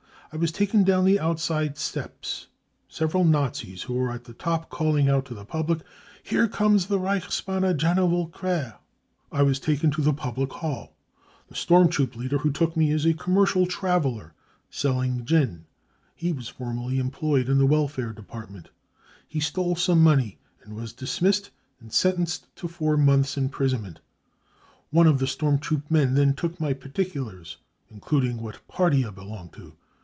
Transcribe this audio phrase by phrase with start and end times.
[0.33, 2.47] I was taken down the out side steps,
[2.87, 5.87] several Nazis who were at the top calling out to the public: 4
[6.23, 8.75] Here comes the Reichsbanner general Quer!
[9.31, 10.95] 5 I was taken to the public hall.
[11.49, 14.33] The storm troop leader who took me is a commercial traveller,
[14.69, 15.65] selling gin.
[16.15, 18.69] He was formerly employed in the Welfare Department;
[19.27, 21.49] he stole some money and was dismissed
[21.81, 23.99] and sentenced to four months 5 imprisonment.
[24.91, 27.57] One of the stoiSn troop men then^tode my particulars,
[27.89, 29.73] including what Party I belonged to.